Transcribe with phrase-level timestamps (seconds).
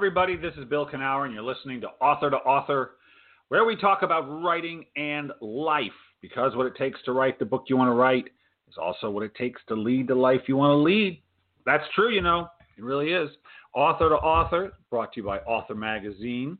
[0.00, 0.34] everybody.
[0.34, 2.92] This is Bill Kenower, and you're listening to Author to Author,
[3.48, 5.92] where we talk about writing and life.
[6.22, 8.24] Because what it takes to write the book you want to write
[8.66, 11.20] is also what it takes to lead the life you want to lead.
[11.66, 12.48] That's true, you know.
[12.78, 13.28] It really is.
[13.74, 16.56] Author to Author, brought to you by Author Magazine,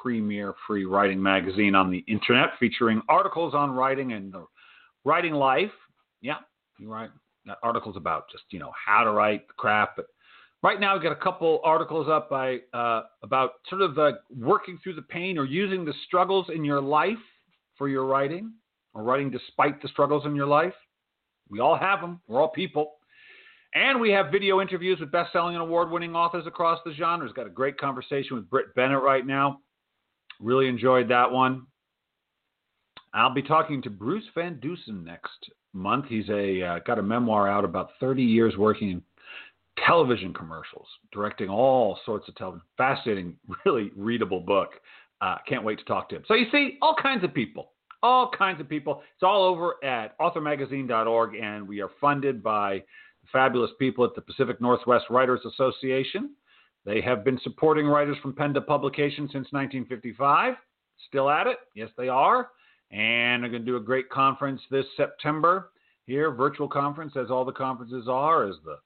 [0.00, 4.46] premier free writing magazine on the internet, featuring articles on writing and the
[5.04, 5.72] writing life.
[6.20, 6.36] Yeah,
[6.78, 7.10] you write
[7.64, 10.06] articles about just you know how to write the crap, but
[10.62, 14.78] right now, I've got a couple articles up by uh, about sort of uh, working
[14.82, 17.18] through the pain or using the struggles in your life
[17.76, 18.52] for your writing,
[18.94, 20.74] or writing despite the struggles in your life.
[21.48, 22.20] We all have them.
[22.26, 22.92] We're all people.
[23.74, 27.32] And we have video interviews with best-selling and award-winning authors across the genres.
[27.32, 29.60] Got a great conversation with Britt Bennett right now.
[30.40, 31.66] Really enjoyed that one.
[33.12, 36.06] I'll be talking to Bruce Van Dusen next month.
[36.08, 39.02] He's a uh, got a memoir out about 30 years working in
[39.84, 42.62] television commercials, directing all sorts of television.
[42.76, 44.70] Fascinating, really readable book.
[45.20, 46.22] Uh, can't wait to talk to him.
[46.28, 49.02] So you see, all kinds of people, all kinds of people.
[49.14, 52.82] It's all over at authormagazine.org, and we are funded by
[53.32, 56.34] fabulous people at the Pacific Northwest Writers Association.
[56.84, 60.54] They have been supporting writers from pen to publication since 1955.
[61.08, 61.58] Still at it?
[61.74, 62.50] Yes, they are.
[62.92, 65.70] And they're going to do a great conference this September
[66.06, 68.76] here, virtual conference, as all the conferences are, as the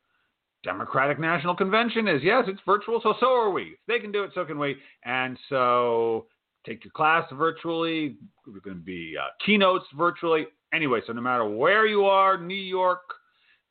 [0.62, 2.22] Democratic National Convention is.
[2.22, 3.62] Yes, it's virtual, so so are we.
[3.62, 4.76] If they can do it, so can we.
[5.04, 6.26] And so
[6.66, 8.16] take your class virtually.
[8.46, 10.46] We're going to be uh, keynotes virtually.
[10.72, 13.00] Anyway, so no matter where you are, New York,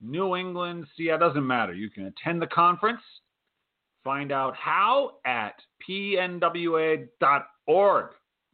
[0.01, 1.73] New England, see, it doesn't matter.
[1.73, 3.01] You can attend the conference.
[4.03, 5.55] Find out how at
[5.87, 7.07] pnwa.org.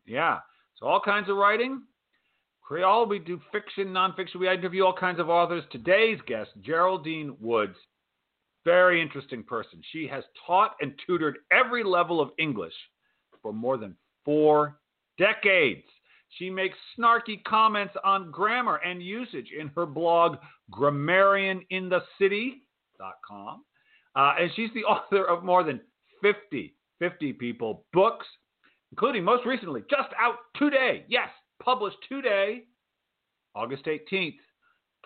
[0.05, 0.39] Yeah,
[0.79, 1.83] so all kinds of writing.
[2.61, 4.39] Creole, we do fiction, nonfiction.
[4.39, 5.63] We interview all kinds of authors.
[5.71, 7.75] Today's guest, Geraldine Woods.
[8.65, 9.81] Very interesting person.
[9.91, 12.73] She has taught and tutored every level of English
[13.41, 13.95] for more than
[14.25, 14.79] four
[15.17, 15.85] decades.
[16.29, 20.37] She makes snarky comments on grammar and usage in her blog,
[20.71, 23.63] grammarianinthecity.com.
[24.15, 25.79] Uh, and she's the author of more than
[26.21, 28.25] 50, 50 people books,
[28.91, 31.05] including most recently, just out today.
[31.07, 31.29] Yes,
[31.61, 32.63] published today,
[33.53, 34.37] August 18th.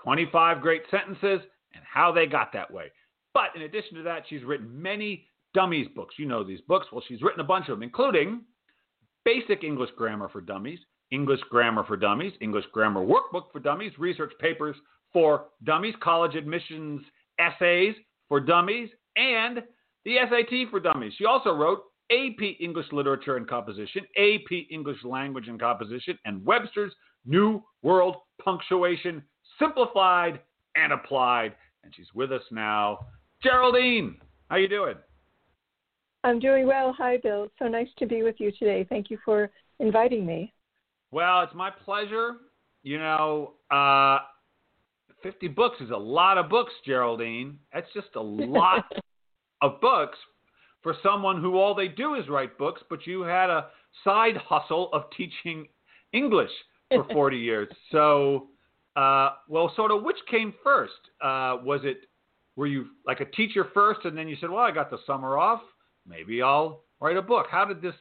[0.03, 1.42] 25 Great Sentences
[1.74, 2.92] and How They Got That Way.
[3.34, 6.16] But in addition to that, she's written many dummies books.
[6.18, 6.88] You know these books.
[6.92, 8.42] Well, she's written a bunch of them, including
[9.26, 10.80] Basic English Grammar for Dummies,
[11.12, 14.76] English Grammar for Dummies, English Grammar Workbook for Dummies, Research Papers
[15.12, 17.02] for Dummies, College Admissions
[17.40, 17.96] Essays
[18.28, 19.64] for Dummies, and
[20.06, 21.14] the SAT for Dummies.
[21.18, 26.94] She also wrote AP English Literature and Composition, AP English Language and Composition, and Webster's
[27.26, 29.22] New World Punctuation,
[29.60, 30.40] simplified
[30.76, 31.54] and applied.
[31.84, 33.00] And she's with us now.
[33.42, 34.18] Geraldine,
[34.50, 34.96] how you doing?
[36.24, 36.94] I'm doing well.
[36.98, 37.48] Hi, Bill.
[37.58, 38.86] So nice to be with you today.
[38.90, 40.54] Thank you for inviting me.
[41.12, 42.36] Well, it's my pleasure.
[42.84, 44.20] You know, uh,
[45.24, 47.58] 50 books is a lot of books, Geraldine.
[47.74, 48.86] That's just a lot
[49.62, 50.18] of books
[50.84, 53.68] for someone who all they do is write books, but you had a
[54.04, 55.68] side hustle of teaching
[56.12, 56.52] English
[56.94, 57.70] for 40 years.
[57.92, 58.48] So,
[58.98, 60.94] uh, well, sort of which came first?
[61.22, 62.09] Uh, was it
[62.59, 65.38] were you like a teacher first, and then you said, "Well, I got the summer
[65.38, 65.62] off.
[66.06, 67.96] Maybe I'll write a book." How did this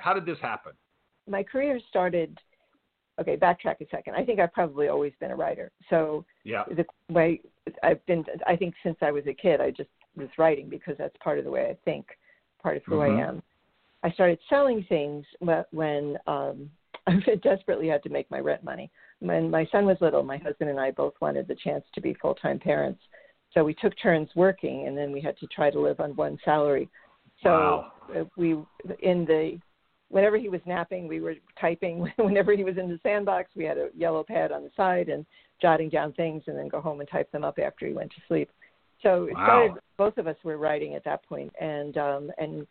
[0.00, 0.72] How did this happen?
[1.28, 2.36] My career started.
[3.20, 4.16] Okay, backtrack a second.
[4.16, 5.70] I think I've probably always been a writer.
[5.90, 7.40] So yeah, the way
[7.84, 11.16] I've been, I think since I was a kid, I just was writing because that's
[11.22, 12.06] part of the way I think,
[12.60, 13.20] part of who mm-hmm.
[13.20, 13.42] I am.
[14.02, 15.24] I started selling things
[15.70, 16.68] when um,
[17.06, 18.90] I desperately had to make my rent money.
[19.20, 22.14] When my son was little, my husband and I both wanted the chance to be
[22.14, 23.00] full time parents.
[23.54, 26.38] So we took turns working, and then we had to try to live on one
[26.44, 26.88] salary.
[27.42, 27.92] So wow.
[28.14, 28.52] Uh, we,
[29.00, 29.58] in the,
[30.08, 32.00] whenever he was napping, we were typing.
[32.18, 35.24] Whenever he was in the sandbox, we had a yellow pad on the side and
[35.62, 38.22] jotting down things, and then go home and type them up after he went to
[38.28, 38.50] sleep.
[39.02, 39.44] So it wow.
[39.44, 39.82] started.
[39.96, 42.66] Both of us were writing at that point, and um, and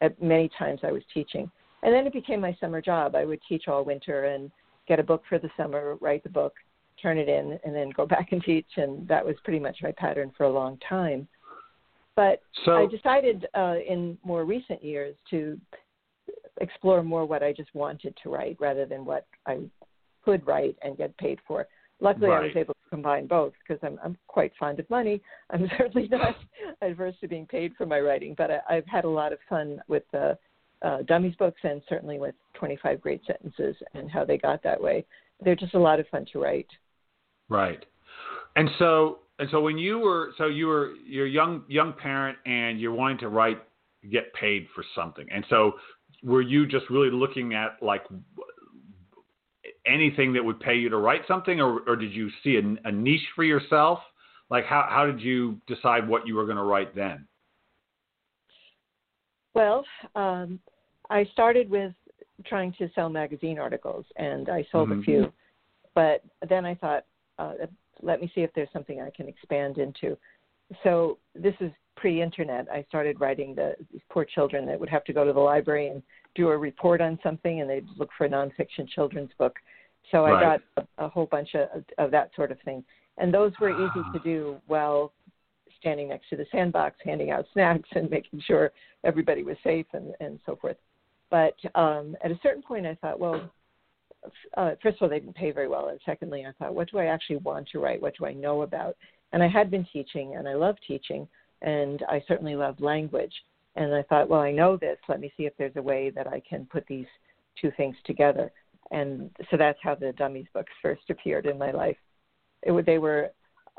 [0.00, 1.50] at many times I was teaching.
[1.82, 3.14] And then it became my summer job.
[3.14, 4.50] I would teach all winter and
[4.88, 6.54] get a book for the summer, write the book,
[7.00, 8.66] turn it in, and then go back and teach.
[8.76, 11.28] And that was pretty much my pattern for a long time.
[12.14, 15.60] But so, I decided uh, in more recent years to
[16.60, 19.60] explore more what I just wanted to write rather than what I
[20.24, 21.66] could write and get paid for.
[22.00, 22.42] Luckily, right.
[22.42, 25.22] I was able to combine both because I'm, I'm quite fond of money.
[25.50, 26.36] I'm certainly not
[26.82, 29.80] adverse to being paid for my writing, but I, I've had a lot of fun
[29.88, 30.36] with the
[30.82, 35.06] uh, Dummies books and certainly with 25 Great Sentences and how they got that way.
[35.42, 36.68] They're just a lot of fun to write.
[37.48, 37.84] Right.
[38.56, 42.80] And so and so when you were so you were you're young young parent and
[42.80, 43.58] you're wanting to write
[44.10, 45.26] get paid for something.
[45.32, 45.72] And so,
[46.22, 48.02] were you just really looking at like
[49.86, 52.92] anything that would pay you to write something, or, or did you see a, a
[52.92, 53.98] niche for yourself?
[54.50, 57.26] Like, how how did you decide what you were going to write then?
[59.54, 59.84] Well,
[60.14, 60.60] um,
[61.10, 61.92] I started with
[62.44, 65.00] trying to sell magazine articles, and I sold mm-hmm.
[65.00, 65.32] a few.
[65.94, 67.06] But then I thought,
[67.38, 67.52] uh,
[68.02, 70.16] let me see if there's something I can expand into.
[70.82, 72.66] So this is pre-internet.
[72.70, 75.88] I started writing the these poor children that would have to go to the library
[75.88, 76.02] and
[76.34, 79.56] do a report on something, and they'd look for a nonfiction children's book.
[80.12, 82.84] So I got a, a whole bunch of, of that sort of thing,
[83.18, 85.12] and those were easy to do while
[85.80, 88.72] standing next to the sandbox, handing out snacks, and making sure
[89.04, 90.76] everybody was safe and and so forth.
[91.30, 93.50] But um, at a certain point, I thought, well,
[94.56, 96.98] uh, first of all, they didn't pay very well, and secondly, I thought, what do
[96.98, 98.00] I actually want to write?
[98.00, 98.96] What do I know about?
[99.32, 101.26] And I had been teaching, and I love teaching,
[101.62, 103.32] and I certainly love language.
[103.76, 104.98] And I thought, well, I know this.
[105.08, 107.06] Let me see if there's a way that I can put these
[107.60, 108.50] two things together.
[108.90, 111.96] And so that's how the Dummies books first appeared in my life.
[112.62, 113.30] It, they were.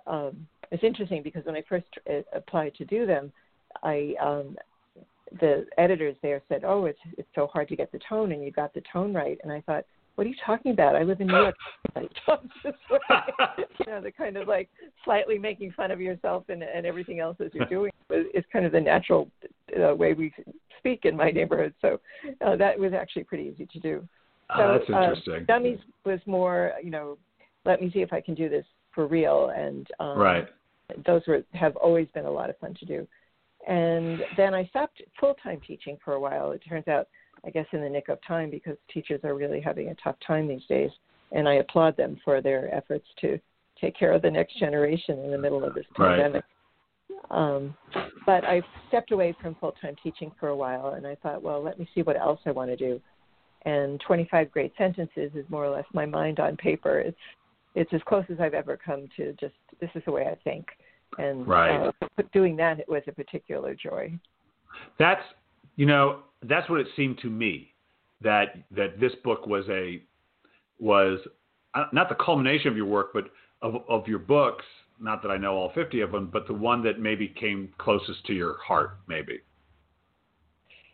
[0.05, 3.31] Um, it's interesting because when I first uh, applied to do them,
[3.83, 4.55] I um,
[5.39, 8.51] the editors there said, "Oh, it's it's so hard to get the tone, and you
[8.51, 9.85] got the tone right." And I thought,
[10.17, 10.95] "What are you talking about?
[10.95, 11.55] I live in New York."
[11.95, 14.69] you know, the kind of like
[15.05, 18.71] slightly making fun of yourself and and everything else that you're doing is kind of
[18.71, 19.29] the natural
[19.79, 20.33] uh, way we
[20.79, 21.73] speak in my neighborhood.
[21.81, 21.99] So
[22.45, 24.07] uh, that was actually pretty easy to do.
[24.49, 25.43] Ah, so, uh, that's interesting.
[25.43, 27.17] Uh, Dummies was more, you know,
[27.65, 30.47] let me see if I can do this for real, and um, right.
[31.05, 33.05] Those were have always been a lot of fun to do.
[33.67, 36.51] And then I stopped full time teaching for a while.
[36.51, 37.07] It turns out,
[37.47, 40.47] I guess, in the nick of time because teachers are really having a tough time
[40.47, 40.91] these days.
[41.31, 43.39] And I applaud them for their efforts to
[43.79, 46.43] take care of the next generation in the middle of this pandemic.
[46.43, 46.43] Right.
[47.31, 47.75] Um,
[48.25, 51.63] but I stepped away from full time teaching for a while and I thought, well,
[51.63, 53.01] let me see what else I want to do.
[53.65, 56.99] And 25 Great Sentences is more or less my mind on paper.
[56.99, 57.17] It's
[57.75, 60.65] it's as close as I've ever come to just this is the way I think
[61.17, 61.87] and right.
[61.87, 64.11] uh, doing that it was a particular joy.
[64.99, 65.21] That's
[65.75, 67.73] you know that's what it seemed to me
[68.21, 70.01] that that this book was a
[70.79, 71.19] was
[71.73, 73.25] uh, not the culmination of your work, but
[73.61, 74.65] of of your books.
[74.99, 78.25] Not that I know all 50 of them, but the one that maybe came closest
[78.25, 79.41] to your heart, maybe.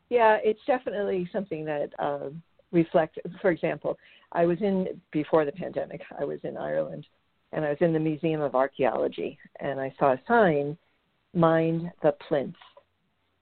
[0.09, 2.29] Yeah, it's definitely something that uh,
[2.73, 3.17] reflects.
[3.41, 3.97] For example,
[4.33, 6.01] I was in before the pandemic.
[6.19, 7.05] I was in Ireland
[7.53, 10.77] and I was in the Museum of Archaeology, and I saw a sign,
[11.33, 12.55] "Mind the Plinth."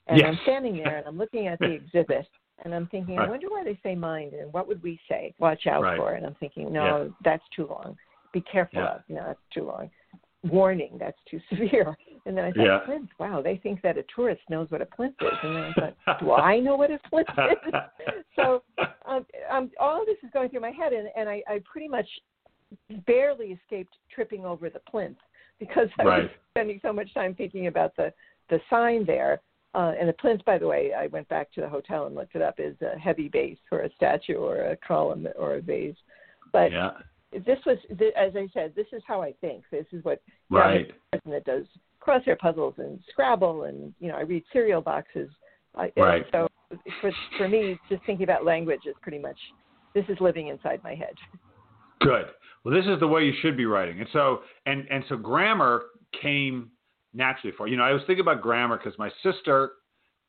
[0.07, 0.27] And yes.
[0.29, 2.27] I'm standing there, and I'm looking at the exhibit,
[2.63, 3.27] and I'm thinking, right.
[3.27, 5.33] I wonder why they say mind, and what would we say?
[5.39, 5.97] Watch out right.
[5.97, 6.13] for.
[6.13, 7.13] And I'm thinking, no, yeah.
[7.23, 7.95] that's too long.
[8.33, 8.95] Be careful yeah.
[8.95, 9.01] of.
[9.09, 9.89] No, that's too long.
[10.43, 11.95] Warning, that's too severe.
[12.25, 12.79] And then I thought, yeah.
[12.85, 13.09] plinth.
[13.19, 15.27] Wow, they think that a tourist knows what a plinth is.
[15.43, 17.73] And then I thought, do I know what a plinth is?
[18.35, 18.63] so
[19.05, 22.07] um, um, all this is going through my head, and, and I, I pretty much
[23.05, 25.17] barely escaped tripping over the plinth
[25.59, 26.21] because I right.
[26.23, 28.13] was spending so much time thinking about the
[28.49, 29.41] the sign there.
[29.73, 32.35] Uh, and the plinth, by the way, I went back to the hotel and looked
[32.35, 35.95] it up, is a heavy base for a statue or a column or a vase.
[36.51, 36.91] But yeah.
[37.31, 39.63] this was, as I said, this is how I think.
[39.71, 40.91] This is what right.
[41.11, 41.65] person that does
[42.05, 45.29] crosshair puzzles and Scrabble, and you know, I read cereal boxes.
[45.95, 46.25] Right.
[46.31, 46.49] So
[46.99, 49.37] for for me, just thinking about language is pretty much
[49.93, 51.13] this is living inside my head.
[52.01, 52.25] Good.
[52.63, 53.99] Well, this is the way you should be writing.
[53.99, 55.83] And so, and and so, grammar
[56.21, 56.71] came
[57.13, 57.83] naturally for you know.
[57.83, 59.73] I was thinking about grammar because my sister,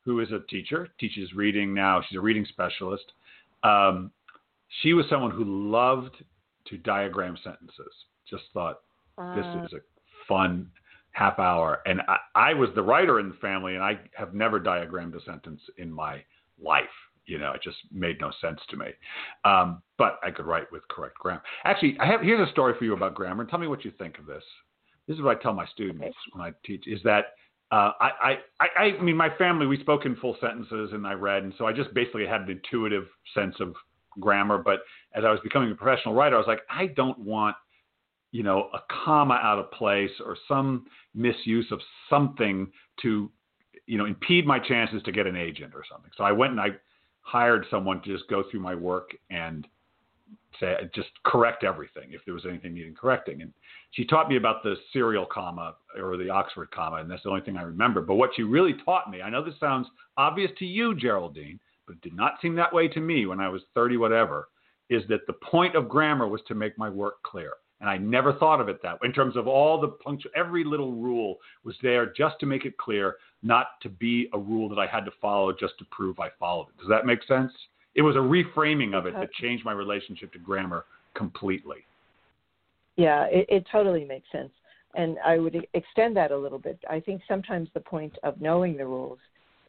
[0.03, 2.01] who is a teacher, teaches reading now.
[2.07, 3.05] She's a reading specialist.
[3.63, 4.11] Um,
[4.81, 6.15] she was someone who loved
[6.67, 7.93] to diagram sentences.
[8.29, 8.79] Just thought
[9.17, 9.81] uh, this is a
[10.27, 10.69] fun
[11.11, 11.81] half hour.
[11.85, 15.23] And I, I was the writer in the family, and I have never diagrammed a
[15.23, 16.23] sentence in my
[16.61, 16.83] life.
[17.25, 18.87] You know, it just made no sense to me.
[19.45, 21.41] Um, but I could write with correct grammar.
[21.63, 24.19] Actually, I have here's a story for you about grammar, tell me what you think
[24.19, 24.43] of this.
[25.07, 26.13] This is what I tell my students okay.
[26.31, 27.25] when I teach: is that
[27.71, 31.13] uh, I, I, I, I mean, my family we spoke in full sentences, and I
[31.13, 33.73] read, and so I just basically had an intuitive sense of
[34.19, 34.57] grammar.
[34.57, 34.79] But
[35.15, 37.55] as I was becoming a professional writer, I was like, I don't want
[38.33, 41.79] you know, a comma out of place or some misuse of
[42.09, 42.69] something
[42.99, 43.31] to,
[43.85, 46.09] you know, impede my chances to get an agent or something.
[46.17, 46.69] So I went and I
[47.21, 49.67] hired someone to just go through my work and
[50.59, 53.41] say just correct everything if there was anything needing correcting.
[53.41, 53.53] And
[53.91, 57.41] she taught me about the serial comma or the Oxford comma, and that's the only
[57.41, 58.01] thing I remember.
[58.01, 61.93] But what she really taught me, I know this sounds obvious to you, Geraldine, but
[61.93, 64.49] it did not seem that way to me when I was 30 whatever,
[64.89, 67.53] is that the point of grammar was to make my work clear.
[67.81, 69.07] And I never thought of it that way.
[69.07, 72.77] In terms of all the punctual, every little rule was there just to make it
[72.77, 76.29] clear, not to be a rule that I had to follow just to prove I
[76.39, 76.79] followed it.
[76.79, 77.51] Does that make sense?
[77.95, 80.85] It was a reframing of it that changed my relationship to grammar
[81.15, 81.85] completely.
[82.95, 84.51] Yeah, it, it totally makes sense.
[84.95, 86.79] And I would extend that a little bit.
[86.89, 89.17] I think sometimes the point of knowing the rules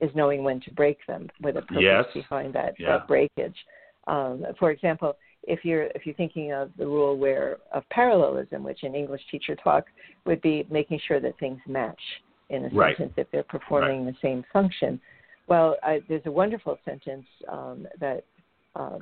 [0.01, 2.05] is knowing when to break them with a purpose yes.
[2.13, 2.99] behind that, yeah.
[2.99, 3.57] that breakage.
[4.07, 5.17] Um, for example,
[5.47, 9.55] if you're if you're thinking of the rule where of parallelism, which in English teacher
[9.57, 9.85] talk
[10.27, 12.01] would be making sure that things match
[12.51, 12.97] in a right.
[12.97, 14.15] sentence if they're performing right.
[14.15, 15.01] the same function.
[15.47, 18.25] Well, I, there's a wonderful sentence um, that.
[18.75, 18.99] Uh,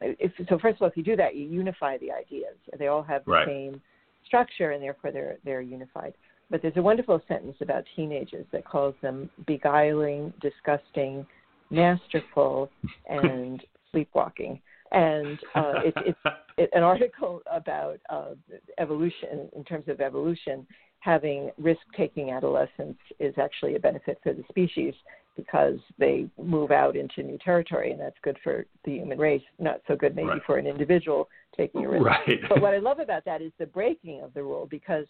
[0.00, 2.56] if, so first of all, if you do that, you unify the ideas.
[2.76, 3.46] They all have the right.
[3.46, 3.80] same
[4.26, 6.14] structure, and therefore they're they're unified.
[6.50, 11.26] But there's a wonderful sentence about teenagers that calls them beguiling, disgusting,
[11.70, 12.70] masterful,
[13.08, 14.60] and sleepwalking.
[14.90, 16.18] And uh, it, it's
[16.58, 18.34] it, an article about uh,
[18.78, 20.66] evolution in terms of evolution.
[21.00, 24.94] Having risk-taking adolescents is actually a benefit for the species
[25.36, 29.42] because they move out into new territory, and that's good for the human race.
[29.58, 30.42] Not so good maybe right.
[30.46, 32.04] for an individual taking a risk.
[32.04, 32.40] Right.
[32.48, 35.06] but what I love about that is the breaking of the rule because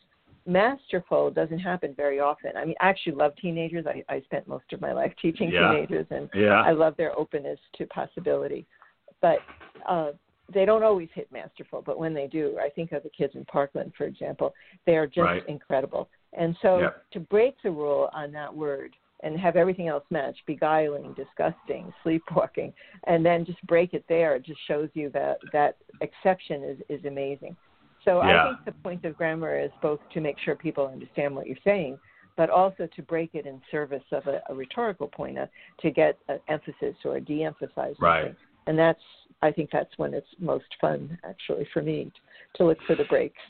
[0.47, 2.57] masterful doesn't happen very often.
[2.57, 3.87] I mean, I actually love teenagers.
[3.87, 5.73] I, I spent most of my life teaching yeah.
[5.73, 6.63] teenagers, and yeah.
[6.63, 8.67] I love their openness to possibility.
[9.21, 9.39] But
[9.89, 10.13] uh,
[10.53, 11.83] they don't always hit masterful.
[11.85, 14.55] But when they do, I think of the kids in Parkland, for example.
[14.87, 15.49] They are just right.
[15.49, 16.09] incredible.
[16.33, 17.05] And so yep.
[17.13, 22.73] to break the rule on that word and have everything else match beguiling disgusting sleepwalking
[23.07, 27.05] and then just break it there it just shows you that that exception is is
[27.05, 27.57] amazing
[28.05, 28.45] so yeah.
[28.45, 31.57] i think the point of grammar is both to make sure people understand what you're
[31.65, 31.99] saying
[32.37, 35.47] but also to break it in service of a, a rhetorical point uh,
[35.81, 38.25] to get an emphasis or de-emphasize right.
[38.25, 38.37] something
[38.67, 39.03] and that's
[39.43, 42.11] i think that's when it's most fun actually for me
[42.55, 43.41] to look for the breaks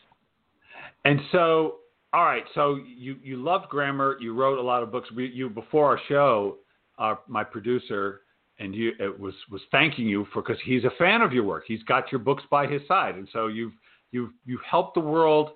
[1.05, 1.76] and so
[2.12, 4.16] all right, so you you love grammar.
[4.21, 5.11] You wrote a lot of books.
[5.12, 6.59] We, you before our show,
[6.99, 8.21] our, my producer
[8.59, 11.64] and you it was was thanking you for because he's a fan of your work.
[11.66, 13.73] He's got your books by his side, and so you've
[14.12, 15.50] you've you've helped the world,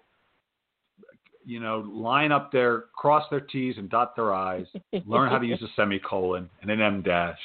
[1.45, 4.67] you know, line up their cross their T's and dot their I's,
[5.07, 7.39] learn how to use a semicolon and an em dash,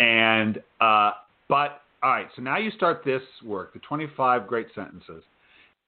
[0.00, 1.12] and uh,
[1.48, 5.22] but all right, so now you start this work, the 25 great sentences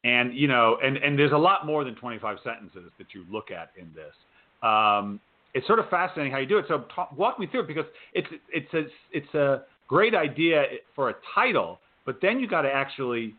[0.04, 3.50] and you know, and and there's a lot more than 25 sentences that you look
[3.50, 4.14] at in this.
[4.62, 5.20] Um,
[5.54, 6.66] it's sort of fascinating how you do it.
[6.68, 11.10] So talk, walk me through it because it's it's a it's a great idea for
[11.10, 13.34] a title, but then you got to actually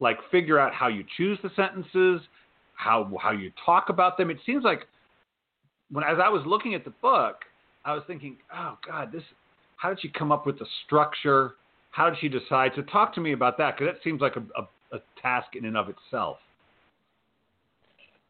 [0.00, 2.20] like figure out how you choose the sentences,
[2.74, 4.30] how how you talk about them.
[4.30, 4.86] It seems like
[5.90, 7.36] when as I was looking at the book,
[7.84, 9.22] I was thinking, oh God, this
[9.76, 11.54] how did she come up with the structure?
[11.90, 12.72] How did she decide?
[12.76, 15.64] So talk to me about that because that seems like a, a a task in
[15.64, 16.38] and of itself?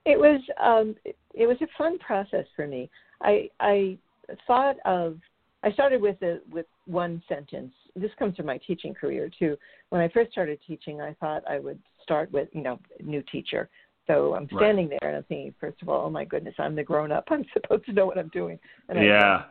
[0.04, 0.96] It was um,
[1.34, 2.90] it was a fun process for me.
[3.20, 3.98] I I
[4.46, 5.18] thought of
[5.62, 7.72] I started with a with one sentence.
[7.94, 9.56] This comes from my teaching career too.
[9.90, 13.68] When I first started teaching, I thought I would start with you know new teacher.
[14.08, 14.98] So I'm standing right.
[15.00, 17.24] there and I'm thinking, first of all, oh my goodness, I'm the grown up.
[17.30, 18.58] I'm supposed to know what I'm doing.
[18.88, 19.44] And yeah.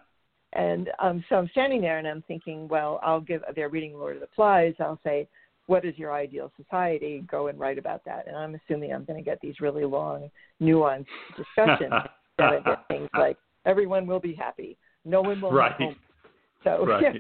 [0.54, 3.42] I, and um, so I'm standing there and I'm thinking, well, I'll give.
[3.56, 4.74] They're reading Lord of the Flies.
[4.80, 5.30] I'll say,
[5.72, 7.24] what is your ideal society?
[7.32, 8.28] Go and write about that.
[8.28, 10.30] And I'm assuming I'm going to get these really long,
[10.62, 11.06] nuanced
[11.38, 11.94] discussions
[12.38, 15.72] that I get things like everyone will be happy, no one will right.
[15.72, 15.96] home.
[16.66, 17.16] So, right.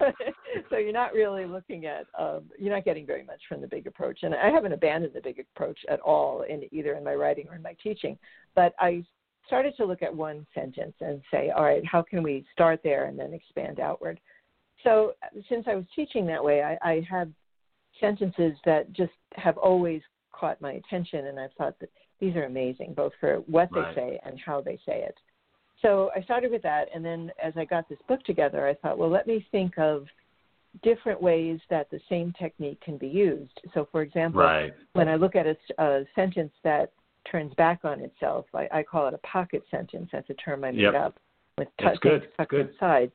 [0.69, 3.87] so you're not really looking at, um, you're not getting very much from the big
[3.87, 4.19] approach.
[4.23, 7.55] And I haven't abandoned the big approach at all in either in my writing or
[7.55, 8.17] in my teaching.
[8.53, 9.05] But I
[9.47, 13.05] started to look at one sentence and say, all right, how can we start there
[13.05, 14.19] and then expand outward?
[14.83, 15.13] So
[15.47, 17.33] since I was teaching that way, I, I had
[18.01, 20.01] sentences that just have always
[20.33, 21.89] caught my attention, and I've thought that
[22.19, 23.95] these are amazing, both for what right.
[23.95, 25.15] they say and how they say it.
[25.81, 28.97] So I started with that, and then as I got this book together, I thought,
[28.97, 30.05] well, let me think of
[30.83, 33.59] different ways that the same technique can be used.
[33.73, 34.73] So, for example, right.
[34.93, 36.93] when I look at a, a, sentence that
[37.29, 40.09] turns back on itself, I, I, call it a pocket sentence.
[40.11, 40.93] That's a term I made yep.
[40.93, 41.19] up
[41.57, 42.69] with t- things tucked good.
[42.69, 43.11] inside.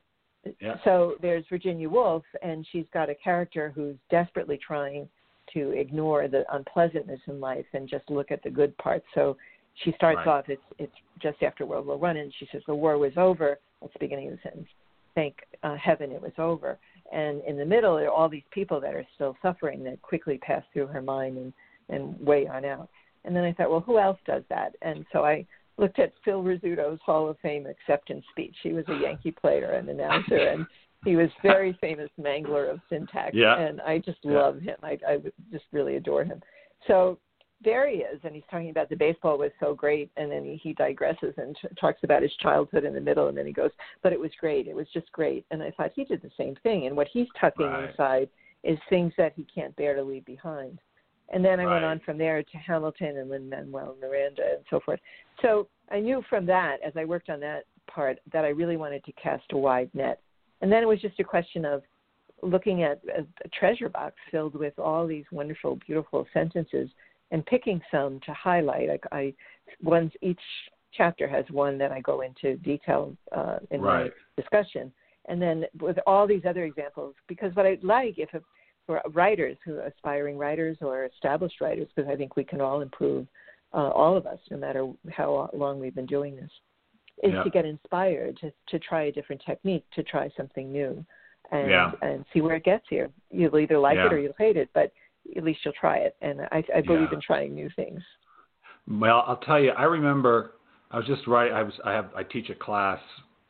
[0.59, 0.75] Yeah.
[0.83, 5.07] So there's Virginia Woolf, and she's got a character who's desperately trying
[5.53, 9.05] to ignore the unpleasantness in life and just look at the good parts.
[9.15, 9.37] So
[9.83, 10.27] she starts right.
[10.27, 10.45] off.
[10.49, 13.59] It's it's just after World War One, and she says the war was over.
[13.81, 14.67] That's the beginning of the sentence.
[15.15, 16.77] Thank uh, heaven it was over.
[17.11, 20.37] And in the middle, there are all these people that are still suffering that quickly
[20.39, 21.53] pass through her mind and
[21.89, 22.89] and way on out.
[23.23, 24.75] And then I thought, well, who else does that?
[24.81, 25.45] And so I
[25.77, 28.55] looked at Phil Rizzuto's Hall of Fame acceptance speech.
[28.63, 30.65] He was a Yankee player and announcer, and
[31.05, 33.31] he was very famous mangler of syntax.
[33.33, 33.59] Yeah.
[33.59, 34.39] And I just yeah.
[34.39, 34.75] love him.
[34.81, 35.17] I, I
[35.51, 36.41] just really adore him.
[36.87, 37.19] So
[37.63, 40.57] there he is, and he's talking about the baseball was so great, and then he,
[40.57, 43.71] he digresses and t- talks about his childhood in the middle, and then he goes,
[44.03, 44.67] "But it was great.
[44.67, 47.27] It was just great." And I thought he did the same thing, and what he's
[47.39, 47.89] tucking right.
[47.89, 48.29] inside
[48.63, 50.79] is things that he can't bear to leave behind.
[51.29, 51.73] And then I right.
[51.73, 54.99] went on from there to Hamilton and Lin Manuel Miranda and so forth.
[55.41, 59.03] So I knew from that, as I worked on that part, that I really wanted
[59.05, 60.21] to cast a wide net.
[60.61, 61.81] And then it was just a question of
[62.41, 66.89] looking at a, a treasure box filled with all these wonderful, beautiful sentences
[67.31, 68.89] and picking some to highlight.
[68.89, 69.33] I, I
[69.83, 70.39] ones each
[70.93, 74.05] chapter has one that I go into detail uh, in right.
[74.05, 74.91] my discussion,
[75.25, 78.41] and then with all these other examples, because what I'd like if a,
[78.87, 82.81] for writers who are aspiring writers or established writers, because I think we can all
[82.81, 83.27] improve,
[83.73, 86.49] uh, all of us, no matter how long we've been doing this,
[87.21, 87.43] is yeah.
[87.43, 91.05] to get inspired to to try a different technique, to try something new,
[91.51, 91.91] and yeah.
[92.01, 93.11] and see where it gets you.
[93.29, 94.07] You'll either like yeah.
[94.07, 94.91] it or you'll hate it, but
[95.35, 96.15] at least you'll try it.
[96.21, 98.01] And I, I believe in trying new things.
[98.89, 99.71] Well, I'll tell you.
[99.71, 100.53] I remember
[100.91, 101.51] I was just right.
[101.51, 101.73] I was.
[101.83, 102.09] I have.
[102.15, 102.99] I teach a class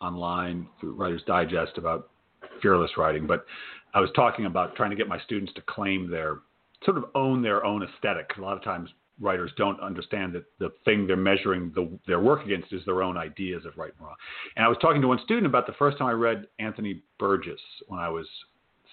[0.01, 2.09] online through Writers Digest about
[2.61, 3.45] fearless writing, but
[3.93, 6.39] I was talking about trying to get my students to claim their
[6.83, 8.31] sort of own their own aesthetic.
[8.37, 8.89] A lot of times
[9.19, 13.17] writers don't understand that the thing they're measuring the, their work against is their own
[13.17, 14.15] ideas of right and wrong.
[14.55, 17.59] And I was talking to one student about the first time I read Anthony Burgess
[17.87, 18.27] when I was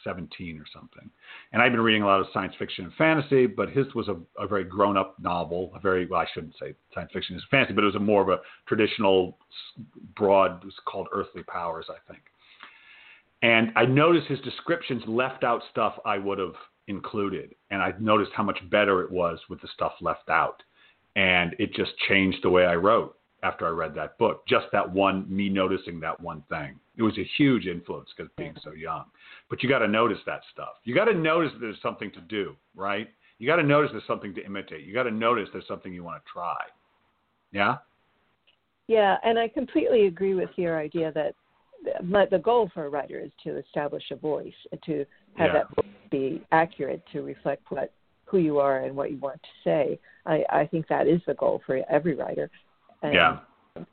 [0.02, 1.10] 17 or something.
[1.52, 4.16] And I've been reading a lot of science fiction and fantasy, but his was a,
[4.38, 7.72] a very grown up novel, a very, well, I shouldn't say science fiction is fantasy,
[7.72, 9.38] but it was a more of a traditional,
[10.14, 12.22] broad, it was called Earthly Powers, I think.
[13.44, 16.54] And I noticed his descriptions left out stuff I would have
[16.88, 17.54] included.
[17.70, 20.62] And I noticed how much better it was with the stuff left out.
[21.14, 24.46] And it just changed the way I wrote after I read that book.
[24.48, 26.80] Just that one, me noticing that one thing.
[26.96, 29.04] It was a huge influence because being so young.
[29.50, 30.76] But you got to notice that stuff.
[30.84, 33.10] You got to notice there's something to do, right?
[33.38, 34.86] You got to notice there's something to imitate.
[34.86, 36.56] You got to notice there's something you want to try.
[37.52, 37.76] Yeah?
[38.86, 41.34] Yeah, and I completely agree with your idea that
[42.02, 45.04] my, the goal for a writer is to establish a voice, to
[45.36, 45.52] have Yeah.
[45.52, 47.92] that voice be accurate to reflect what
[48.26, 49.98] who you are and what you want to say.
[50.26, 52.50] I, I think that is the goal for every writer.
[53.02, 53.38] And, Yeah.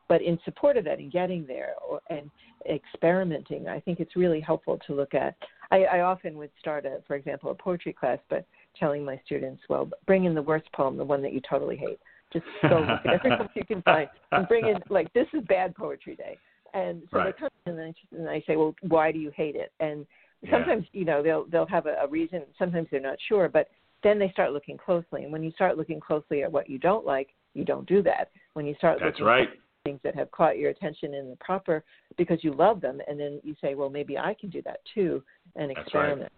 [0.08, 2.30] But in support of that and getting there or, and
[2.70, 5.36] experimenting, I think it's really helpful to look at.
[5.72, 8.46] I, I often would start, a, for example, a poetry class, but
[8.80, 12.00] telling my students, well, bring in the worst poem, the one that you totally hate.
[12.32, 15.44] Just go look at every book you can find and bring in, like, this is
[15.48, 16.38] bad poetry day.
[16.74, 17.36] And so Right.
[17.36, 19.72] they come in and I, and I say, well, why do you hate it?
[19.80, 20.06] And
[20.42, 20.52] Yeah.
[20.52, 22.44] sometimes, you know, they'll they'll have a, a reason.
[22.58, 23.70] Sometimes they're not sure, but
[24.04, 25.24] then they start looking closely.
[25.24, 28.32] And when you start looking closely at what you don't like, you don't do that.
[28.54, 29.50] When you start That's looking right.
[29.50, 31.84] at things that have caught your attention in the proper
[32.18, 35.24] because you love them, and then you say, well, maybe I can do that too,
[35.56, 36.04] and That's right.
[36.06, 36.32] experiment.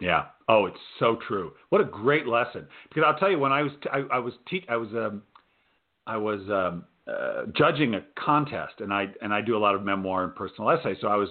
[0.00, 0.26] Yeah.
[0.48, 1.52] Oh, it's so true.
[1.68, 2.66] What a great lesson.
[2.88, 5.22] Because I'll tell you, when I was t- I, I was te- I was um,
[6.06, 9.82] I was um, uh, judging a contest, and I and I do a lot of
[9.82, 10.96] memoir and personal essays.
[11.00, 11.28] So I was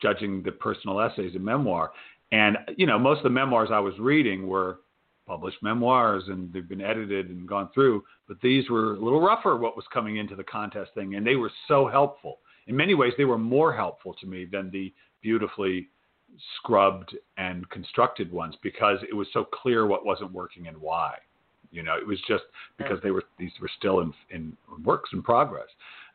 [0.00, 1.92] judging the personal essays and memoir,
[2.32, 4.80] and you know, most of the memoirs I was reading were
[5.26, 8.02] published memoirs, and they've been edited and gone through.
[8.26, 9.56] But these were a little rougher.
[9.56, 12.38] What was coming into the contest thing, and they were so helpful.
[12.66, 15.88] In many ways, they were more helpful to me than the beautifully
[16.56, 21.16] scrubbed and constructed ones because it was so clear what wasn't working and why.
[21.70, 22.44] You know, it was just
[22.78, 25.68] because they were these were still in, in works in progress.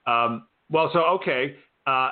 [0.06, 1.56] Um, well, so okay,
[1.88, 2.10] uh,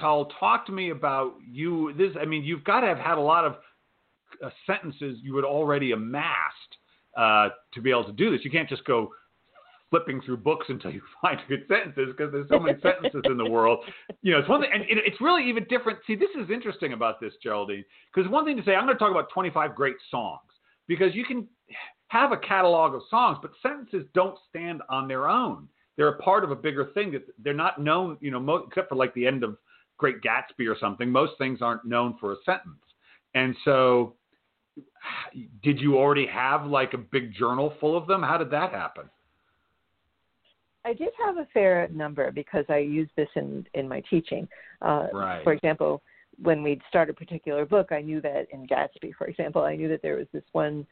[0.00, 1.92] Tal, talk to me about you.
[1.96, 3.56] This, I mean, you've got to have had a lot of
[4.44, 6.76] uh, sentences you had already amassed
[7.16, 8.44] uh, to be able to do this.
[8.44, 9.12] You can't just go
[9.90, 13.48] flipping through books until you find good sentences because there's so many sentences in the
[13.48, 13.80] world.
[14.22, 15.98] You know, it's one thing, and it, it's really even different.
[16.06, 18.98] See, this is interesting about this, Geraldine, because one thing to say, I'm going to
[18.98, 20.40] talk about 25 great songs
[20.88, 21.46] because you can
[22.12, 25.66] have a catalog of songs, but sentences don't stand on their own.
[25.96, 28.90] They're a part of a bigger thing that they're not known, you know, mo- except
[28.90, 29.56] for like the end of
[29.96, 31.10] Great Gatsby or something.
[31.10, 32.82] Most things aren't known for a sentence.
[33.34, 34.14] And so,
[35.62, 38.22] did you already have like a big journal full of them?
[38.22, 39.04] How did that happen?
[40.84, 44.46] I did have a fair number because I use this in in my teaching.
[44.82, 45.42] Uh, Right.
[45.44, 46.02] For example,
[46.42, 49.88] when we'd start a particular book, I knew that in Gatsby, for example, I knew
[49.88, 50.86] that there was this one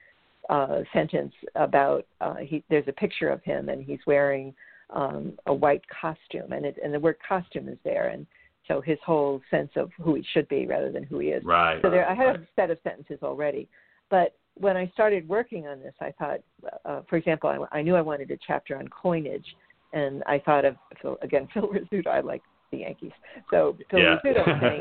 [0.50, 2.62] uh, sentence about uh, he.
[2.68, 4.52] There's a picture of him and he's wearing
[4.90, 8.26] um, a white costume, and it and the word costume is there, and
[8.66, 11.44] so his whole sense of who he should be rather than who he is.
[11.44, 11.80] Right.
[11.82, 12.40] So there, I had right.
[12.40, 13.68] a set of sentences already.
[14.10, 16.40] But when I started working on this, I thought,
[16.84, 19.46] uh, for example, I, I knew I wanted a chapter on coinage,
[19.92, 20.76] and I thought of
[21.22, 22.08] again Phil Rizzuto.
[22.08, 23.12] I like the Yankees,
[23.50, 24.16] so Phil Yeah.
[24.24, 24.80] Rizzuto saying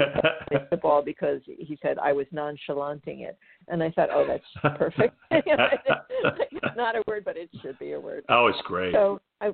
[0.51, 4.43] missed the ball because he said I was nonchalanting it, and I thought, oh, that's
[4.77, 5.15] perfect.
[5.31, 8.23] it's not a word but it should be a word.
[8.29, 8.93] Oh, it's great.
[8.93, 9.51] So I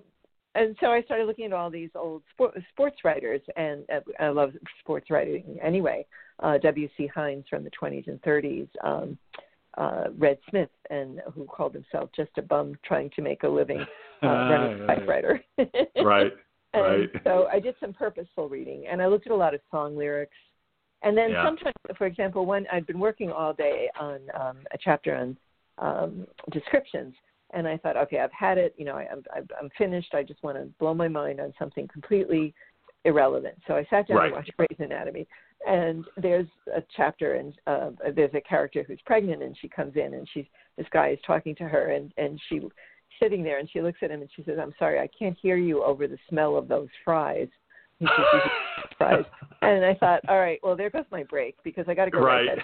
[0.55, 4.29] and so I started looking at all these old sport, sports writers, and uh, I
[4.29, 6.05] love sports writing anyway.
[6.39, 7.07] Uh, W.C.
[7.13, 9.17] Heinz from the 20s and 30s, um,
[9.77, 13.85] uh, Red Smith, and who called himself just a bum trying to make a living
[14.23, 15.43] uh, running a typewriter.
[16.03, 16.31] right.
[16.75, 17.09] And right.
[17.23, 20.35] so I did some purposeful reading, and I looked at a lot of song lyrics.
[21.03, 21.43] And then Yeah.
[21.43, 25.37] sometimes, for example, one I'd been working all day on um, a chapter on
[25.77, 27.13] um, descriptions,
[27.53, 28.73] and I thought, okay, I've had it.
[28.77, 30.13] You know, I, I'm I'm I'm finished.
[30.13, 32.53] I just want to blow my mind on something completely
[33.03, 33.55] irrelevant.
[33.67, 34.25] So I sat down Right.
[34.25, 35.27] and watched Grey's Anatomy,
[35.67, 40.15] and there's a chapter, and uh, there's a character who's pregnant, and she comes in,
[40.15, 40.45] and she's
[40.77, 42.61] this guy is talking to her, and and she
[43.19, 45.57] sitting there, and she looks at him, and she says, "I'm sorry, I can't hear
[45.57, 47.47] you over the smell of those fries."
[47.99, 48.41] He says, "These
[48.77, 49.25] are fries.
[49.61, 52.19] And I thought, all right, well, there goes my break because I got to go
[52.19, 52.47] Right.
[52.47, 52.59] write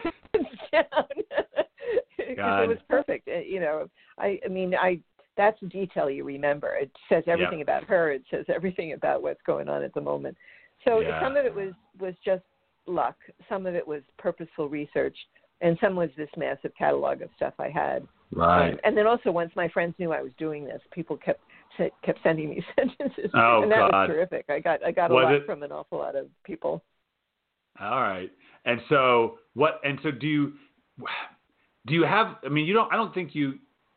[0.73, 1.05] that down.
[2.17, 3.27] Because it was perfect.
[3.27, 4.99] Uh, You know, I, I mean, I
[5.35, 6.75] that's the detail you remember.
[6.75, 8.11] It says everything about her.
[8.11, 10.37] It says everything about what's going on at the moment.
[10.85, 11.19] So Yeah.
[11.21, 12.43] some of it was was just
[12.85, 13.17] luck.
[13.49, 15.17] Some of it was purposeful research,
[15.61, 18.07] and some was this massive catalog of stuff I had.
[18.33, 18.71] right.
[18.71, 21.41] Um, and then also, once my friends knew I was doing this, people kept
[22.03, 24.09] kept sending me sentences, Oh, and that God.
[24.09, 24.45] was terrific.
[24.49, 26.83] I got I got a lot it- from an awful lot of people.
[27.79, 28.29] All right.
[28.65, 29.79] And so what?
[29.83, 30.53] And so do you?
[31.87, 32.35] Do you have?
[32.45, 32.91] I mean, you don't.
[32.93, 33.55] I don't think you.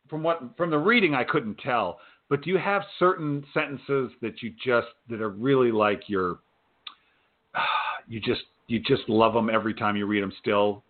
[0.09, 1.98] From what from the reading, I couldn't tell.
[2.31, 6.38] But do you have certain sentences that you just that are really like your?
[8.07, 10.33] You just you just love them every time you read them.
[10.38, 10.85] Still,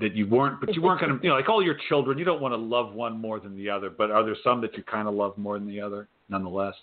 [0.00, 1.22] that you weren't, but you weren't going to.
[1.22, 3.70] You know, like all your children, you don't want to love one more than the
[3.70, 3.90] other.
[3.90, 6.74] But are there some that you kind of love more than the other, nonetheless?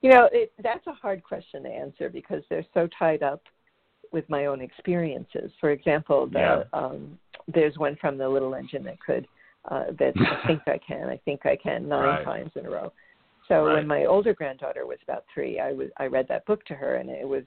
[0.00, 3.42] You know, it, that's a hard question to answer because they're so tied up
[4.12, 5.50] with my own experiences.
[5.60, 6.62] For example, the, Yeah.
[6.72, 7.18] um,
[7.48, 9.26] there's one from the Little Engine that could
[9.70, 11.08] uh, that I think I can.
[11.08, 12.24] I think I can nine Right.
[12.24, 12.92] times in a row.
[13.48, 13.74] So Right.
[13.74, 16.94] when my older granddaughter was about three, I was I read that book to her,
[16.96, 17.44] and it was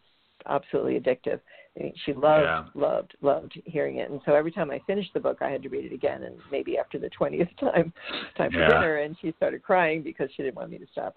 [0.48, 1.40] absolutely addictive.
[1.78, 2.64] I mean, she loved, Yeah.
[2.74, 4.10] loved, loved hearing it.
[4.10, 6.24] And so every time I finished the book, I had to read it again.
[6.24, 7.94] And maybe after the twentieth time,
[8.36, 8.68] time for Yeah.
[8.68, 11.16] dinner, and she started crying because she didn't want me to stop.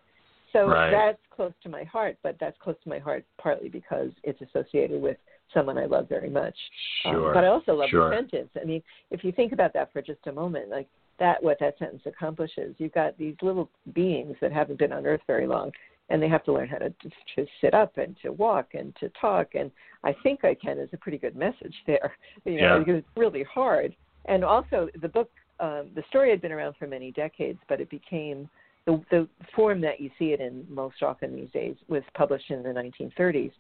[0.52, 0.90] So Right.
[0.90, 5.02] that's close to my heart, but that's close to my heart partly because it's associated
[5.02, 5.16] with
[5.52, 6.56] someone I love very much.
[7.04, 7.34] Um, Sure.
[7.34, 8.10] but I also love Sure.
[8.10, 8.50] the sentence.
[8.60, 10.87] I mean, if you think about that for just a moment, like
[11.18, 15.22] that, what that sentence accomplishes, you've got these little beings that haven't been on Earth
[15.26, 15.72] very long,
[16.11, 16.90] and they have to learn how to
[17.37, 19.55] to sit up and to walk and to talk.
[19.55, 19.71] And
[20.05, 22.14] I think I can is a pretty good message there,
[22.45, 22.79] you know, Yeah.
[22.79, 23.95] because it's really hard.
[24.27, 27.90] And also, the book, um, the story had been around for many decades, but it
[27.90, 28.49] became
[28.87, 32.62] the the form that you see it in most often these days was published in
[32.62, 33.53] the 1930s.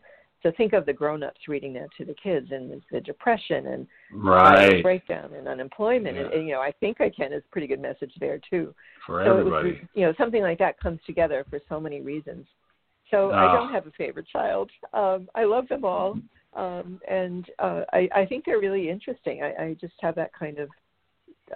[0.44, 4.82] So think of the grown-ups reading that to the kids, and the, depression and Right.
[4.82, 6.18] breakdown and unemployment.
[6.18, 6.36] And, Yeah.
[6.36, 8.74] and you know, I think I can is a pretty good message there too.
[9.06, 9.88] For so it was, everybody.
[9.94, 12.46] you know, something like that comes together for so many reasons.
[13.10, 13.52] So I Ah.
[13.54, 14.70] don't have a favorite child.
[14.92, 16.18] Um, I love them all,
[16.52, 19.42] um, and uh, I, I think they're really interesting.
[19.42, 20.68] I, I just have that kind of.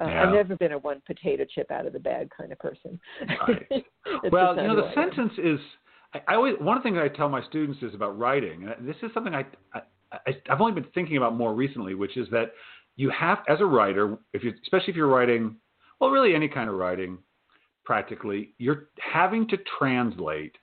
[0.00, 0.22] Uh, Yeah.
[0.22, 2.98] I've never been a one potato chip out of the bag kind of person.
[3.46, 3.84] Right.
[4.32, 5.60] Well, you know, the sentence is.
[6.14, 9.10] I, I always one thing I tell my students is about writing, and this is
[9.14, 9.44] something I,
[9.74, 9.80] I,
[10.50, 12.52] I've only been thinking about more recently, which is that
[12.96, 15.56] you have, as a writer, if you, especially if you're writing,
[16.00, 17.18] well, really any kind of writing,
[17.84, 20.56] practically, you're having to translate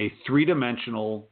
[0.00, 1.28] a three-dimensional,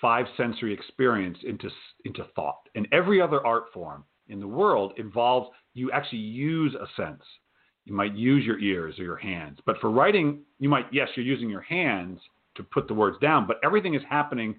[0.00, 1.70] five-sensory experience into
[2.04, 2.68] into thought.
[2.74, 7.22] And every other art form in the world involves you actually use a sense.
[7.84, 9.58] You might use your ears or your hands.
[9.66, 12.20] But for writing, you might, yes, you're using your hands
[12.60, 14.54] to put the words down, but everything is happening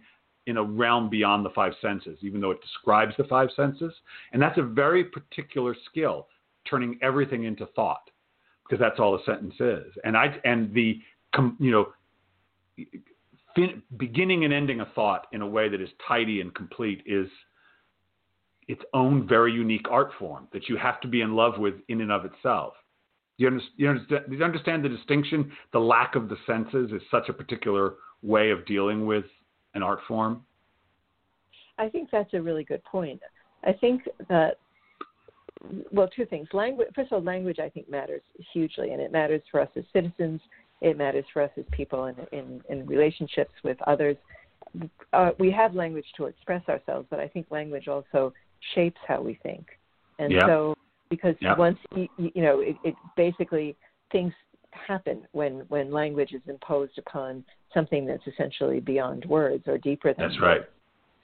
[0.47, 3.93] in a realm beyond the five senses, even though it describes the five senses.
[4.33, 6.27] And that's a very particular skill,
[6.69, 8.09] turning everything into thought,
[8.63, 9.93] because that's all a sentence is.
[10.03, 10.99] And I and the
[11.59, 11.93] you know
[13.55, 17.27] fin, beginning and ending a thought in a way that is tidy and complete is
[18.67, 22.01] its own very unique art form that you have to be in love with in
[22.01, 22.73] and of itself.
[23.41, 25.51] Do you, under, you, understand, do you understand the distinction?
[25.73, 29.25] The lack of the senses is such a particular way of dealing with
[29.73, 30.43] an art form.
[31.79, 33.19] I think that's a really good point.
[33.63, 34.59] I think that
[35.91, 36.49] well, two things.
[36.53, 38.21] Language, first of all, language I think matters
[38.53, 40.39] hugely, and it matters for us as citizens.
[40.81, 44.17] It matters for us as people in in, in relationships with others.
[45.13, 48.33] Uh, we have language to express ourselves, but I think language also
[48.75, 49.65] shapes how we think.
[50.19, 50.45] And Yeah.
[50.45, 50.75] so,
[51.11, 51.55] because Yeah.
[51.55, 53.75] once you, you know, it, it basically
[54.11, 54.33] things
[54.71, 57.43] happen when when language is imposed upon
[57.73, 60.59] something that's essentially beyond words or deeper than That's right.
[60.61, 60.67] words.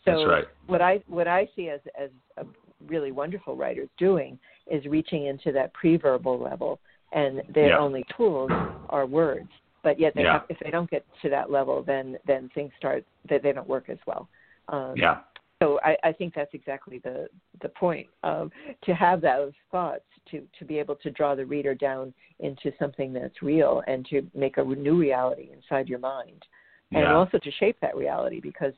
[0.06, 0.47] So That's right.
[0.67, 2.45] what I what I see as as a
[2.86, 4.38] really wonderful writers doing
[4.69, 6.80] is reaching into that pre-verbal level
[7.13, 7.80] and their Yeah.
[7.80, 8.52] only tools
[8.89, 9.50] are words.
[9.84, 10.34] But yet, they Yeah.
[10.34, 13.69] have, if they don't get to that level, then then things start that they don't
[13.69, 14.28] work as well.
[14.67, 15.19] Um, Yeah.
[15.62, 17.28] So I, I think that's exactly the
[17.62, 18.52] the point um,
[18.84, 23.13] to have those thoughts to to be able to draw the reader down into something
[23.13, 26.43] that's real and to make a new reality inside your mind
[26.91, 27.15] and Yeah.
[27.15, 28.74] also to shape that reality because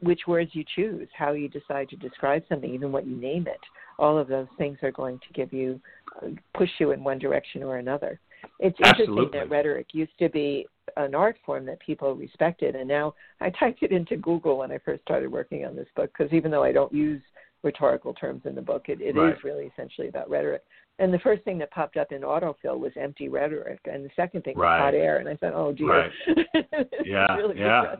[0.00, 3.60] which words you choose how you decide to describe something even what you name it
[3.98, 5.80] all of those things are going to give you
[6.22, 8.20] uh, push you in one direction or another
[8.60, 9.38] it's interesting Absolutely.
[9.38, 13.82] that rhetoric used to be an art form that people respected and now i typed
[13.82, 16.72] it into google when i first started working on this book because even though i
[16.72, 17.22] don't use
[17.62, 19.44] rhetorical terms in the book it, it is Right.
[19.44, 20.62] really essentially about rhetoric
[20.98, 24.44] and the first thing that popped up in autofill was empty rhetoric and the second
[24.44, 24.78] thing Right.
[24.78, 26.12] was hot air and i thought oh dear Right.
[27.04, 27.96] Yeah, really yeah.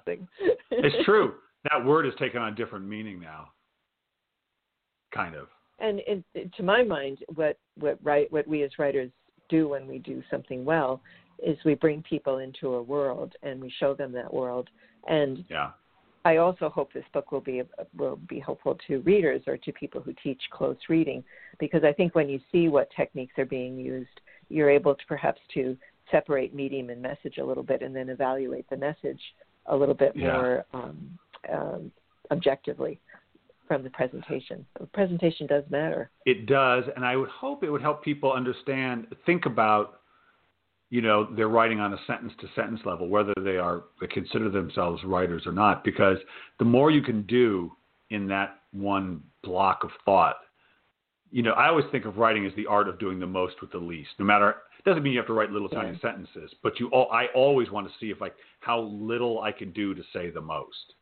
[0.71, 1.35] It's true.
[1.71, 3.49] That word has taken on a different meaning now.
[5.13, 5.49] Kind of.
[5.79, 9.11] and it, it- to my mind, what what write what we as writers
[9.49, 11.01] do when we do something well
[11.43, 14.69] is we bring people into a world and we show them that world.
[15.09, 15.71] And Yeah.
[16.25, 17.63] I also hope this book will be
[17.97, 21.25] will be helpful to readers or to people who teach close reading,
[21.59, 25.41] because I think when you see what techniques are being used, you're able to perhaps
[25.55, 25.79] to
[26.11, 29.21] separate medium and message a little bit, and then evaluate the message
[29.67, 30.33] a little bit Yeah.
[30.33, 31.93] more um, um,
[32.31, 33.01] objectively
[33.67, 34.67] from the presentation.
[34.79, 36.11] The presentation does matter.
[36.27, 40.00] It does, and I would hope it would help people understand, think about,
[40.91, 44.51] you know, they're writing on a sentence to sentence level, whether they are they consider
[44.51, 45.85] themselves writers or not.
[45.85, 46.19] Because
[46.59, 47.73] the more you can do
[48.11, 50.37] in that one block of thought,
[51.31, 53.71] you know, I always think of writing as the art of doing the most with
[53.71, 54.11] the least.
[54.19, 56.01] No matter it doesn't mean you have to write little tiny Yeah.
[56.01, 59.71] sentences, but you all, I always want to see if like how little I can
[59.71, 60.95] do to say the most,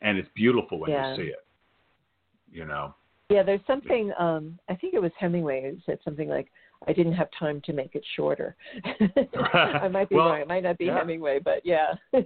[0.00, 1.10] and it's beautiful when Yeah.
[1.10, 1.44] you see it.
[2.50, 2.94] You know.
[3.30, 4.12] Yeah, there's something.
[4.18, 6.50] Um, I think it was Hemingway who said something like,
[6.88, 8.56] "I didn't have time to make it shorter."
[9.54, 10.40] I might be Well, wrong.
[10.40, 10.98] It might not be yeah.
[10.98, 11.94] Hemingway, but yeah.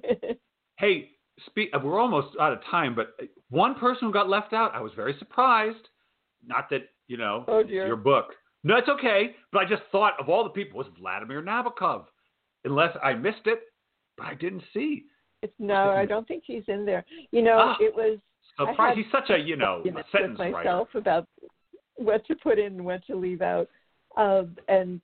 [0.79, 1.13] Hey,
[1.47, 1.71] speak.
[1.83, 3.17] We're almost out of time, but
[3.49, 5.89] one person who got left out, I was very surprised.
[6.47, 8.35] Not that you know Oh, your book.
[8.63, 9.37] No, it's okay.
[9.53, 12.05] But I just thought of all the people was Vladimir Nabokov,
[12.65, 13.61] unless I missed it,
[14.19, 15.05] but I didn't see.
[15.43, 17.05] it's no, I don't think he's in there.
[17.31, 18.19] You know, Ah, it was
[18.59, 18.97] Surprise!
[18.97, 20.53] He's such a you know a sentence with writer.
[20.53, 21.27] myself about
[21.97, 23.69] what to put in and what to leave out,
[24.17, 25.01] um, and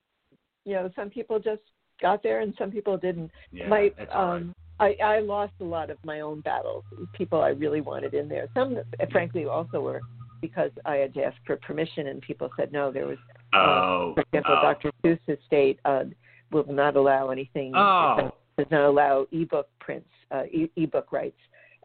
[0.65, 1.63] you know, some people just
[2.01, 3.31] got there and some people didn't.
[3.53, 4.35] Yeah, my all right.
[4.37, 8.29] um I, I lost a lot of my own battles, people I really wanted in
[8.29, 8.49] there.
[8.55, 8.79] Some
[9.13, 10.01] frankly also were
[10.41, 12.91] because I had to ask for permission and people said no.
[12.91, 13.19] There was
[13.55, 14.63] Oh, for example, oh.
[14.63, 14.91] Dr.
[15.05, 16.05] Seuss's state uh,
[16.51, 18.33] will not allow anything Oh.
[18.57, 21.39] does not allow ebook prints, uh, e- ebook rights.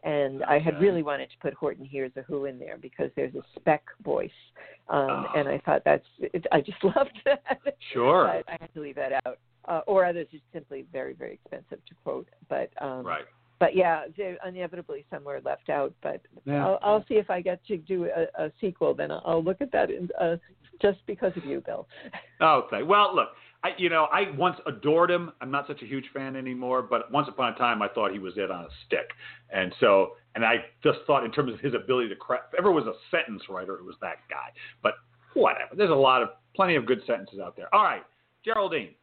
[0.04, 3.34] And I had really wanted to put Horton Hears a Who in there because there's
[3.34, 4.30] a spec voice,
[4.88, 5.26] um, Oh.
[5.36, 7.58] and I thought that's it, I just loved that.
[7.92, 8.42] Sure.
[8.44, 9.38] but I had to leave that out.
[9.66, 12.28] Uh, or others are simply very very expensive to quote.
[12.48, 13.24] But um, right.
[13.58, 15.92] But yeah, there inevitably somewhere left out.
[16.02, 16.66] But Yeah.
[16.66, 18.94] I'll, I'll see if I get to do a, a sequel.
[18.94, 20.36] Then I'll, I'll look at that in, uh,
[20.80, 21.86] just because of you, Bill.
[22.40, 22.84] Okay.
[22.84, 23.30] Well, look,
[23.64, 25.32] I you know I once adored him.
[25.40, 28.20] I'm not such a huge fan anymore, but once upon a time I thought he
[28.20, 29.10] was it on a stick,
[29.52, 32.52] and so and I just thought in terms of his ability to craft.
[32.52, 34.52] If ever was a sentence writer, it was that guy.
[34.84, 34.94] But
[35.34, 35.74] whatever.
[35.76, 37.72] There's a lot of plenty of good sentences out there.
[37.74, 38.02] All right,
[38.44, 38.94] Geraldine.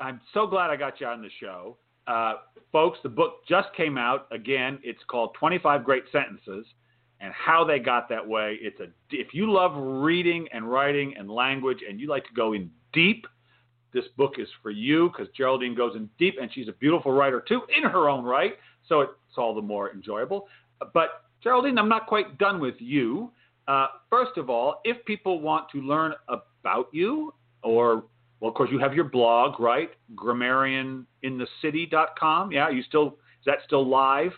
[0.00, 1.76] I'm so glad I got you on the show.
[2.06, 2.34] Uh,
[2.72, 4.26] folks, the book just came out.
[4.30, 6.66] Again, it's called 25 Great Sentences
[7.20, 8.58] and how they got that way.
[8.60, 12.52] It's a if you love reading and writing and language and you like to go
[12.52, 13.26] in deep,
[13.92, 17.42] this book is for you because Geraldine goes in deep and she's a beautiful writer
[17.46, 18.54] too in her own right.
[18.88, 20.48] So it's all the more enjoyable.
[20.92, 23.30] But Geraldine, I'm not quite done with you.
[23.66, 28.04] Uh, first of all, if people want to learn about you, or
[28.40, 29.90] well, of course, you have your blog, right?
[30.14, 32.52] GrammarianInTheCity.com.
[32.52, 34.32] Yeah, you still is that still live?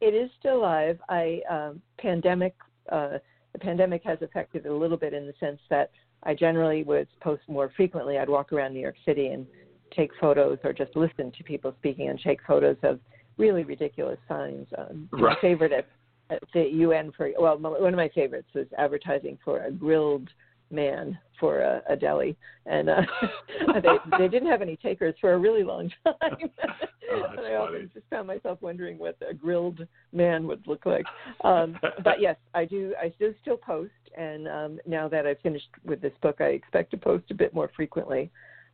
[0.00, 1.00] It is still live.
[1.08, 2.54] I um, pandemic.
[2.90, 3.18] Uh,
[3.52, 5.90] the pandemic has affected it a little bit in the sense that
[6.22, 8.18] I generally would post more frequently.
[8.18, 9.46] I'd walk around New York City and
[9.94, 12.98] take photos, or just listen to people speaking and take photos of
[13.36, 14.66] really ridiculous signs.
[14.78, 15.86] Um, My favorite at,
[16.30, 20.28] at the UN for well, one of my favorites was advertising for a grilled
[20.72, 23.02] man for a, a deli, and uh,
[23.82, 26.50] they they didn't have any takers for a really long time.
[27.14, 31.04] Oh, and I often just found myself wondering what a grilled man would look like.
[31.44, 32.94] Um, but yes, I do.
[32.98, 36.90] I do still post, and um, now that I've finished with this book, I expect
[36.92, 38.30] to post a bit more frequently.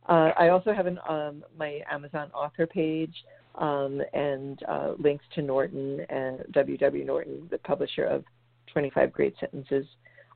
[0.07, 3.13] Uh, I also have an um, my Amazon author page
[3.55, 7.03] um, and uh, links to Norton and W.W.
[7.03, 8.23] Norton, the publisher of
[8.71, 9.85] 25 Great Sentences.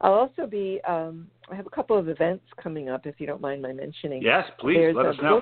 [0.02, 3.42] I'll also be um, I have a couple of events coming up, if you don't
[3.42, 4.22] mind my mentioning.
[4.22, 5.42] Yes, please There's let us know.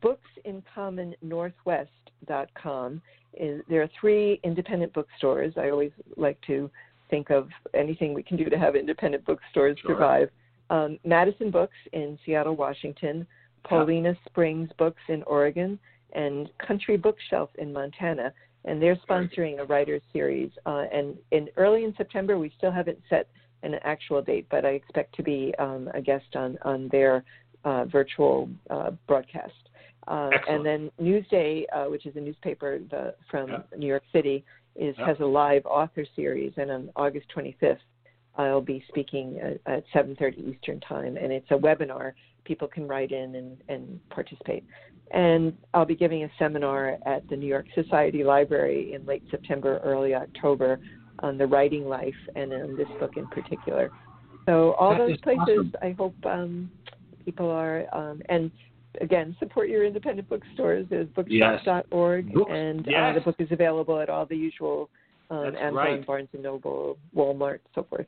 [0.00, 3.02] Books, booksincommon.northwest.com.
[3.34, 5.54] Is, there are three independent bookstores.
[5.56, 6.70] I always like to
[7.10, 9.94] think of anything we can do to have independent bookstores Sure.
[9.94, 10.30] survive.
[10.70, 13.26] Um, Madison Books in Seattle, Washington,
[13.64, 15.78] Paulina Springs Books in Oregon,
[16.12, 18.32] and Country Bookshelf in Montana.
[18.64, 20.50] And they're sponsoring a writer's series.
[20.66, 23.28] Uh, and in early in September, we still haven't set
[23.62, 27.24] an actual date, but I expect to be um, a guest on on their
[27.64, 29.52] uh, virtual uh, broadcast.
[30.08, 33.62] Uh, and then Newsday, uh, which is a newspaper the, from Yeah.
[33.76, 34.44] New York City,
[34.74, 35.06] is Yeah.
[35.06, 37.80] has a live author series, and on August 25th,
[38.36, 42.12] I'll be speaking at, at 7:30 Eastern Time, and it's a webinar.
[42.44, 44.64] People can write in and, and participate.
[45.12, 49.78] And I'll be giving a seminar at the New York Society Library in late September,
[49.82, 50.80] early October,
[51.20, 53.90] on the writing life and on this book in particular.
[54.46, 55.72] So all That those places, awesome.
[55.82, 56.70] I hope um,
[57.24, 58.50] people are um, and
[59.00, 60.86] again support your independent bookstores.
[60.90, 61.60] There's Yes.
[61.64, 64.88] bookshop.org, Books- and uh, the book is available at all the usual
[65.30, 66.06] um, Amazon, right.
[66.06, 68.06] Barnes and Noble, Walmart, so forth.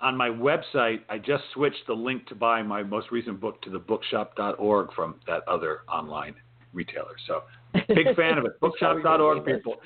[0.00, 3.70] on my website, I just switched the link to buy my most recent book to
[3.70, 6.34] the bookshop.org from that other online
[6.72, 7.16] retailer.
[7.26, 7.42] So,
[7.88, 8.52] big fan of it.
[8.60, 9.76] That's how we Bookshop.org, people.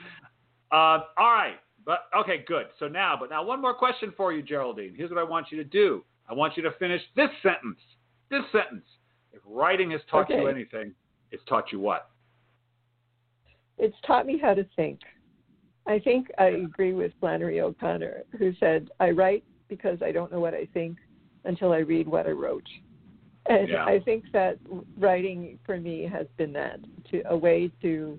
[0.73, 1.55] Uh, all right.
[1.85, 2.67] But okay, good.
[2.79, 4.95] So now, but now one more question for you, Geraldine.
[4.97, 6.05] Here's what I want you to do.
[6.29, 7.81] I want you to finish this sentence.
[8.31, 8.85] This sentence.
[9.33, 10.93] If writing has taught you anything,
[11.31, 12.11] it's taught you what?
[13.79, 15.01] It's taught me how to think.
[15.87, 20.41] I think I agree with Flannery O'Connor, who said, I write because I don't know
[20.41, 20.99] what I think
[21.45, 22.67] until I read what I wrote.
[23.47, 23.85] And Yeah.
[23.87, 24.59] I think that
[24.99, 28.19] writing for me has been that to a way to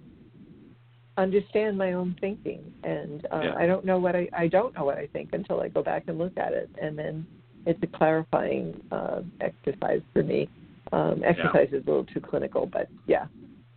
[1.21, 2.61] understand my own thinking.
[2.83, 3.55] And uh, Yeah.
[3.57, 6.03] I don't know what I I don't know what I think until I go back
[6.07, 7.25] and look at it, and then
[7.65, 10.49] it's a clarifying uh, exercise for me.
[10.91, 13.25] Um, exercise is a little too clinical, but yeah,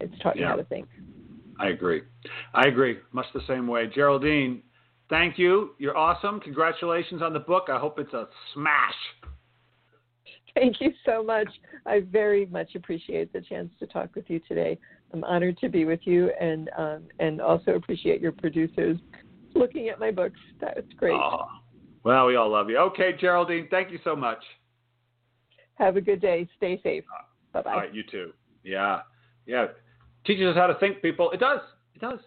[0.00, 0.50] it's taught me Yeah.
[0.50, 0.88] how to think.
[1.58, 2.02] I agree.
[2.52, 2.98] I agree.
[3.12, 3.86] Much the same way.
[3.86, 4.62] Geraldine,
[5.08, 5.74] thank you.
[5.78, 6.40] You're awesome.
[6.40, 7.68] Congratulations on the book.
[7.68, 8.94] I hope it's a smash.
[10.54, 11.48] Thank you so much.
[11.84, 14.78] I very much appreciate the chance to talk with you today.
[15.12, 18.98] I'm honored to be with you, and um, and also appreciate your producers
[19.54, 20.38] looking at my books.
[20.60, 21.14] That's great.
[21.14, 21.46] Oh,
[22.04, 22.78] well, we all love you.
[22.78, 24.42] Okay, Geraldine, thank you so much.
[25.74, 26.48] Have a good day.
[26.56, 27.04] Stay safe.
[27.52, 27.70] Bye bye.
[27.72, 28.32] All right, you too.
[28.62, 29.00] Yeah,
[29.46, 29.66] yeah.
[30.24, 31.30] Teaches us how to think, people.
[31.32, 31.60] It does.
[31.94, 32.20] It does.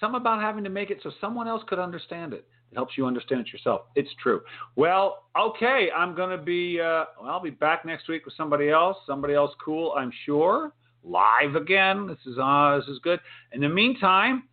[0.00, 2.46] Some about having to make it so someone else could understand it.
[2.70, 3.82] It helps you understand it yourself.
[3.94, 4.42] It's true.
[4.76, 5.88] Well, okay.
[5.96, 6.80] I'm gonna be.
[6.80, 8.96] Uh, well, I'll be back next week with somebody else.
[9.06, 10.72] Somebody else cool, I'm sure.
[11.02, 12.06] Live again.
[12.06, 13.20] This is uh, this is good.
[13.52, 14.44] In the meantime,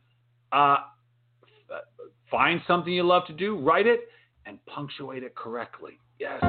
[0.51, 0.78] uh,
[2.32, 4.01] find something you love to do, write it,
[4.45, 5.99] and punctuate it correctly.
[6.19, 6.41] Yes.